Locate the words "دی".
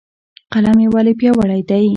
1.69-1.87